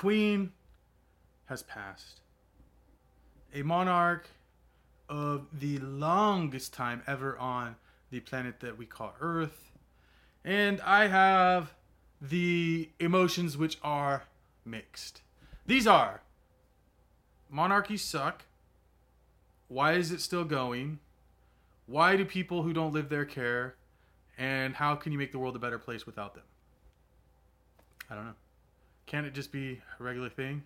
[0.00, 0.50] queen
[1.44, 2.22] has passed.
[3.52, 4.30] A monarch
[5.10, 7.76] of the longest time ever on
[8.10, 9.72] the planet that we call Earth.
[10.42, 11.74] And I have
[12.18, 14.22] the emotions which are
[14.64, 15.20] mixed.
[15.66, 16.22] These are
[17.50, 18.44] monarchies suck.
[19.68, 20.98] Why is it still going?
[21.84, 23.74] Why do people who don't live there care?
[24.38, 26.44] And how can you make the world a better place without them?
[28.08, 28.34] I don't know.
[29.10, 30.62] Can't it just be a regular thing?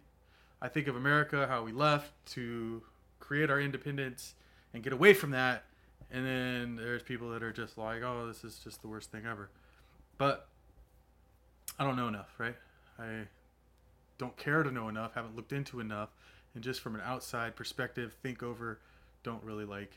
[0.60, 2.82] I think of America, how we left to
[3.18, 4.34] create our independence
[4.74, 5.64] and get away from that.
[6.12, 9.22] And then there's people that are just like, oh, this is just the worst thing
[9.24, 9.48] ever.
[10.18, 10.46] But
[11.78, 12.54] I don't know enough, right?
[12.98, 13.22] I
[14.18, 16.10] don't care to know enough, haven't looked into enough,
[16.54, 18.78] and just from an outside perspective, think over,
[19.22, 19.92] don't really like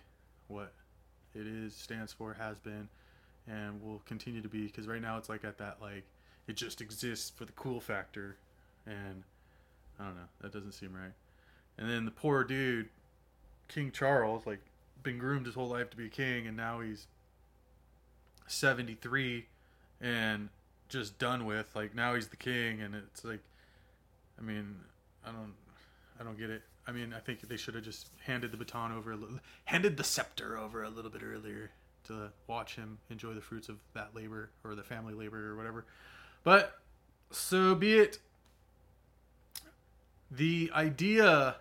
[0.47, 0.71] what
[1.35, 2.87] it is, stands for, has been,
[3.45, 4.67] and will continue to be.
[4.67, 6.05] Because right now it's like at that, like,
[6.47, 8.37] it just exists for the cool factor.
[8.85, 9.23] And
[9.99, 11.13] I don't know, that doesn't seem right.
[11.77, 12.89] And then the poor dude,
[13.67, 14.59] King Charles, like,
[15.03, 17.07] been groomed his whole life to be a king, and now he's
[18.47, 19.45] 73
[20.01, 20.49] and
[20.89, 21.75] just done with.
[21.75, 23.41] Like now he's the king, and it's like,
[24.39, 24.75] I mean,
[25.25, 25.53] I don't,
[26.19, 26.63] I don't get it.
[26.87, 29.97] I mean, I think they should have just handed the baton over a little, handed
[29.97, 31.71] the scepter over a little bit earlier
[32.05, 35.85] to watch him enjoy the fruits of that labor or the family labor or whatever.
[36.47, 36.79] But
[37.29, 38.19] so be it.
[40.31, 41.57] The idea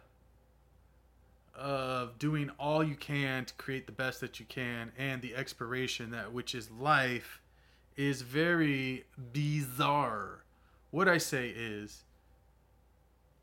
[1.57, 6.13] of doing all you can to create the best that you can and the expiration
[6.13, 7.43] that which is life
[7.97, 10.45] is very bizarre.
[10.93, 12.05] What I say is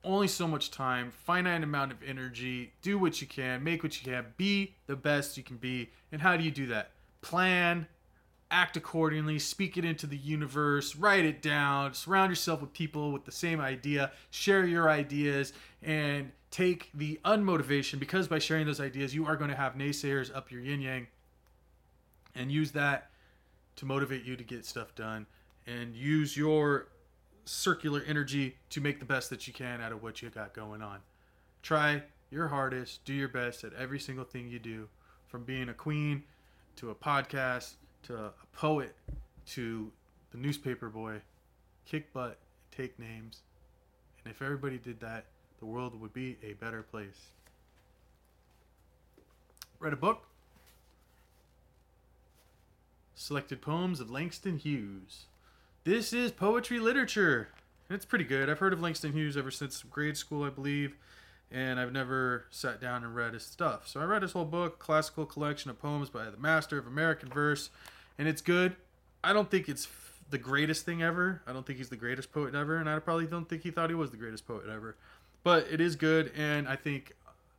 [0.01, 4.09] only so much time, finite amount of energy, do what you can, make what you
[4.09, 5.89] can, be the best you can be.
[6.09, 6.91] And how do you do that?
[7.21, 7.87] Plan,
[8.53, 13.25] act accordingly, speak it into the universe, write it down, surround yourself with people with
[13.25, 19.15] the same idea, share your ideas, and take the unmotivation because by sharing those ideas,
[19.15, 21.07] you are going to have naysayers up your yin yang
[22.35, 23.09] and use that
[23.75, 25.25] to motivate you to get stuff done
[25.65, 26.87] and use your
[27.45, 30.81] circular energy to make the best that you can out of what you got going
[30.83, 30.99] on.
[31.63, 34.87] Try your hardest, do your best at every single thing you do,
[35.27, 36.23] from being a queen
[36.75, 38.95] to a podcast to a poet
[39.47, 39.91] to
[40.31, 41.21] the newspaper boy.
[41.85, 42.37] Kick butt,
[42.75, 43.41] take names.
[44.23, 45.25] And if everybody did that,
[45.59, 47.31] the world would be a better place.
[49.79, 50.23] Read a book?
[53.15, 55.25] Selected poems of Langston Hughes.
[55.83, 57.49] This is poetry literature.
[57.89, 58.49] And it's pretty good.
[58.49, 60.95] I've heard of Langston Hughes ever since grade school, I believe,
[61.51, 63.87] and I've never sat down and read his stuff.
[63.87, 67.29] So I read his whole book, Classical Collection of Poems by the Master of American
[67.29, 67.69] Verse,
[68.17, 68.75] and it's good.
[69.23, 69.87] I don't think it's
[70.29, 71.41] the greatest thing ever.
[71.47, 73.89] I don't think he's the greatest poet ever, and I probably don't think he thought
[73.89, 74.95] he was the greatest poet ever.
[75.43, 77.13] But it is good, and I think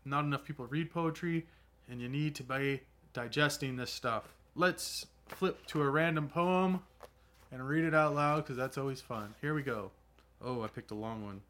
[0.04, 1.46] not enough people read poetry,
[1.90, 2.80] and you need to be
[3.12, 4.34] digesting this stuff.
[4.54, 6.82] Let's flip to a random poem
[7.50, 9.34] and read it out loud because that's always fun.
[9.40, 9.90] Here we go.
[10.42, 11.42] Oh, I picked a long one.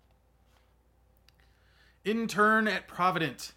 [2.05, 3.53] Intern at Provident.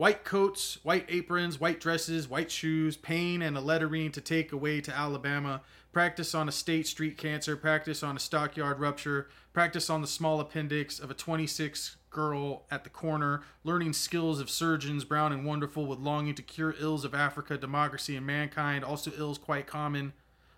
[0.00, 4.80] White coats, white aprons, white dresses, white shoes, pain and a lettering to take away
[4.80, 5.60] to Alabama.
[5.92, 10.40] Practice on a state street cancer, practice on a stockyard rupture, practice on the small
[10.40, 15.84] appendix of a 26 girl at the corner, learning skills of surgeons, brown and wonderful,
[15.84, 20.14] with longing to cure ills of Africa, democracy, and mankind, also ills quite common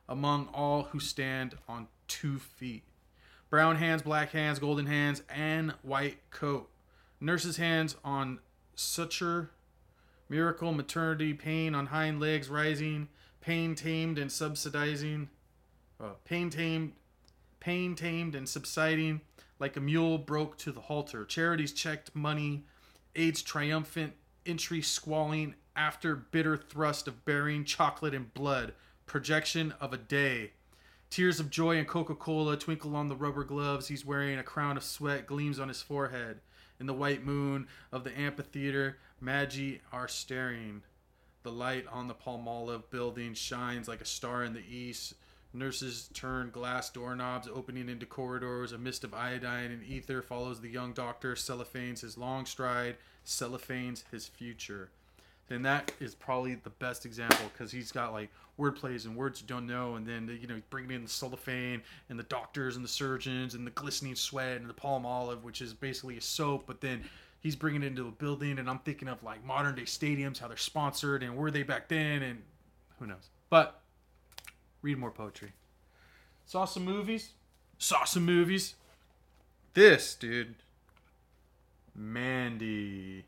[0.09, 2.85] among all who stand on two feet.
[3.51, 6.71] Brown hands, black hands, golden hands, and white coat.
[7.21, 8.39] Nurse's hands on
[8.75, 9.51] suture,
[10.29, 13.09] miracle, maternity, pain on hind legs rising,
[13.41, 15.29] pain tamed and subsidizing,
[16.01, 16.93] uh, pain tamed,
[17.61, 19.21] pain tamed and subsiding,
[19.59, 21.25] like a mule broke to the halter.
[21.25, 22.65] Charities checked money,
[23.15, 24.15] AIDS triumphant,
[24.47, 28.75] entry squalling after bitter thrust of bearing chocolate and blood,
[29.07, 30.53] projection of a day.
[31.11, 33.89] Tears of joy and Coca Cola twinkle on the rubber gloves.
[33.89, 36.41] He's wearing a crown of sweat, gleams on his forehead.
[36.83, 40.83] In the white moon of the amphitheater, Magi are staring.
[41.45, 45.15] The light on the Palmolive building shines like a star in the east.
[45.53, 48.73] Nurses turn glass doorknobs, opening into corridors.
[48.73, 51.37] A mist of iodine and ether follows the young doctor.
[51.37, 54.91] Cellophanes his long stride, cellophanes his future.
[55.51, 59.41] And that is probably the best example because he's got like word plays and words
[59.41, 62.77] you don't know, and then you know he's bringing in the cellophane and the doctors
[62.77, 66.21] and the surgeons and the glistening sweat and the palm olive, which is basically a
[66.21, 67.05] soap, but then
[67.41, 70.49] he's bringing it into a building, and I'm thinking of like modern day stadiums, how
[70.49, 72.43] they're sponsored and were they back then, and
[72.99, 73.29] who knows.
[73.51, 73.81] But
[74.81, 75.53] read more poetry.
[76.47, 77.31] Saw some movies.
[77.79, 78.75] Saw some movies.
[79.75, 80.55] this, dude.
[81.95, 83.25] Mandy.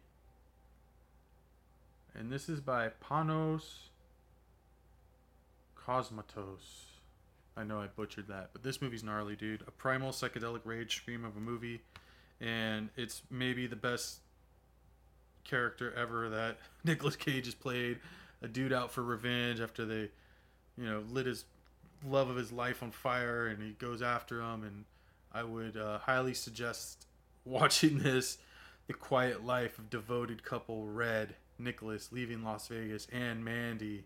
[2.14, 3.88] And this is by Panos
[5.76, 6.92] Cosmatos.
[7.56, 9.62] I know I butchered that, but this movie's gnarly, dude.
[9.66, 11.80] A primal psychedelic rage scream of a movie,
[12.40, 14.18] and it's maybe the best
[15.44, 17.98] character ever that Nicolas Cage has played.
[18.42, 20.10] A dude out for revenge after they,
[20.76, 21.44] you know, lit his
[22.06, 24.64] love of his life on fire, and he goes after him.
[24.64, 24.84] And
[25.32, 27.06] I would uh, highly suggest
[27.44, 28.38] watching this.
[28.86, 34.04] The Quiet Life of Devoted Couple Red, Nicolas leaving Las Vegas, and Mandy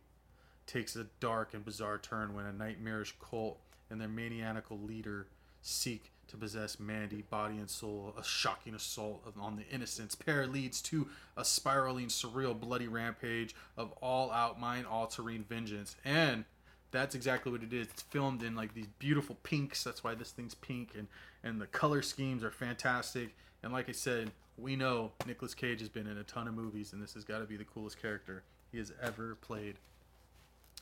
[0.66, 3.58] takes a dark and bizarre turn when a nightmarish cult
[3.90, 5.26] and their maniacal leader
[5.62, 8.14] seek to possess Mandy, body and soul.
[8.18, 10.14] A shocking assault on the innocents.
[10.14, 11.08] Pair leads to
[11.38, 15.96] a spiraling, surreal, bloody rampage of all-out, mind-altering vengeance.
[16.04, 16.44] And
[16.90, 17.86] that's exactly what it is.
[17.86, 19.82] It's filmed in like these beautiful pinks.
[19.84, 21.08] That's why this thing's pink, and
[21.42, 23.34] and the color schemes are fantastic.
[23.62, 26.92] And like I said, we know Nicolas Cage has been in a ton of movies,
[26.92, 29.76] and this has got to be the coolest character he has ever played.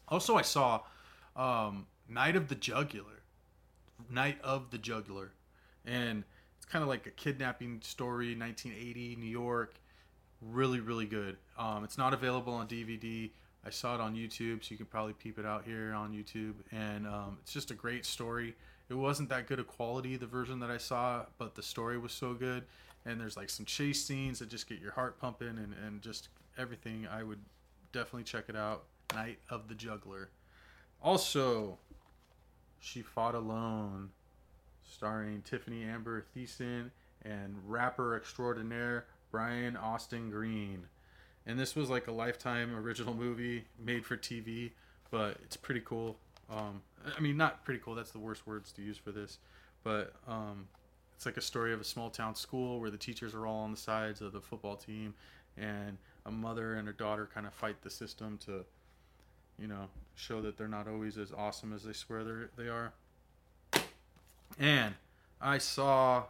[0.09, 0.81] Also, I saw
[1.37, 3.23] um, Night of the Juggler.
[4.11, 5.33] Night of the Juggler.
[5.85, 6.25] And
[6.57, 9.75] it's kind of like a kidnapping story, 1980, New York.
[10.41, 11.37] Really, really good.
[11.59, 13.31] Um, it's not available on DVD.
[13.65, 16.55] I saw it on YouTube, so you can probably peep it out here on YouTube.
[16.73, 18.55] And um, it's just a great story.
[18.89, 22.13] It wasn't that good a quality, the version that I saw, but the story was
[22.13, 22.65] so good.
[23.07, 26.29] And there's like some chase scenes that just get your heart pumping and, and just
[26.59, 27.07] everything.
[27.11, 27.41] I would
[27.93, 28.85] definitely check it out.
[29.15, 30.31] Night of the Juggler.
[31.01, 31.79] Also,
[32.81, 34.11] She Fought Alone,
[34.85, 36.91] starring Tiffani Amber Thiessen
[37.23, 40.87] and rapper extraordinaire Brian Austin Green.
[41.47, 44.73] And this was like a lifetime original movie made for TV,
[45.11, 46.17] but it's pretty cool.
[46.51, 46.83] Um,
[47.17, 47.95] I mean, not pretty cool.
[47.95, 49.39] That's the worst words to use for this,
[49.85, 50.67] but um,
[51.17, 53.73] it's like a story of a small town school where the teachers are all on
[53.73, 55.15] the sides of the football team,
[55.57, 58.65] and a mother and her daughter kind of fight the system to
[59.59, 62.93] you know, show that they're not always as awesome as they swear they are.
[64.59, 64.95] And
[65.41, 66.25] I saw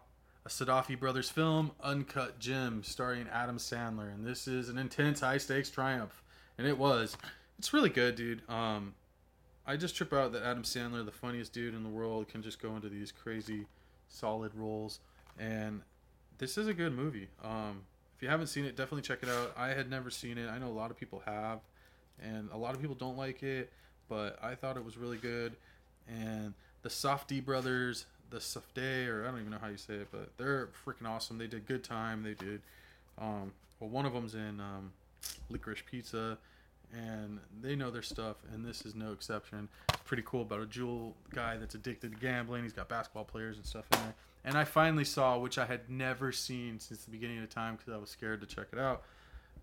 [0.45, 5.39] a Sadafi Brothers film, Uncut Gems, starring Adam Sandler, and this is an intense, high
[5.39, 6.23] stakes triumph,
[6.59, 7.17] and it was.
[7.59, 8.49] It's really good, dude.
[8.49, 8.95] Um,
[9.67, 12.61] I just trip out that Adam Sandler, the funniest dude in the world, can just
[12.61, 13.67] go into these crazy,
[14.09, 15.01] solid roles,
[15.39, 15.83] and
[16.39, 17.29] this is a good movie.
[17.43, 17.83] Um,
[18.17, 19.53] if you haven't seen it, definitely check it out.
[19.57, 20.49] I had never seen it.
[20.49, 21.61] I know a lot of people have
[22.23, 23.71] and a lot of people don't like it,
[24.09, 25.55] but I thought it was really good.
[26.09, 30.09] And the Safdie brothers, the Safdie, or I don't even know how you say it,
[30.11, 31.39] but they're freaking awesome.
[31.39, 32.23] They did Good Time.
[32.23, 32.63] They did,
[33.19, 34.93] um, well, one of them's in um,
[35.51, 36.39] Licorice Pizza,
[36.93, 39.69] and they know their stuff, and this is no exception.
[39.89, 42.63] It's pretty cool about a jewel guy that's addicted to gambling.
[42.63, 44.15] He's got basketball players and stuff in there.
[44.45, 47.77] And I finally saw, which I had never seen since the beginning of the time
[47.77, 49.03] because I was scared to check it out.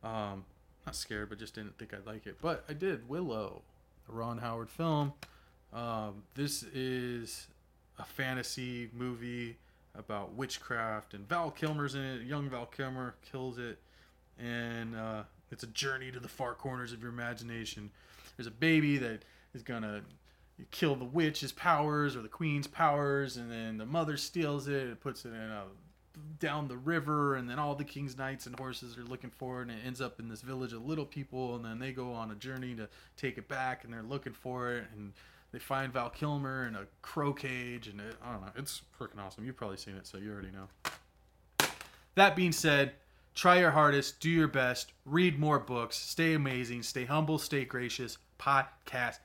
[0.04, 0.44] Um,
[0.86, 2.38] not scared, but just didn't think I'd like it.
[2.42, 3.08] But I did.
[3.08, 3.62] Willow,
[4.10, 5.14] a Ron Howard film.
[5.72, 7.48] Um, this is
[7.98, 9.58] a fantasy movie
[9.96, 12.24] about witchcraft, and Val Kilmer's in it.
[12.24, 13.80] Young Val Kilmer kills it,
[14.38, 17.92] and uh, it's a journey to the far corners of your imagination.
[18.36, 20.02] There's a baby that is gonna
[20.72, 25.00] kill the witch's powers or the queen's powers, and then the mother steals it and
[25.00, 25.64] puts it in a
[26.40, 29.64] down the river and then all the king's knights and horses are looking for it
[29.64, 32.30] and it ends up in this village of little people and then they go on
[32.30, 35.14] a journey to take it back and they're looking for it and
[35.52, 39.20] they find val kilmer in a crow cage and it, i don't know it's freaking
[39.20, 41.68] awesome you've probably seen it so you already know
[42.14, 42.94] that being said
[43.34, 48.18] try your hardest do your best read more books stay amazing stay humble stay gracious.
[48.40, 49.20] Podcast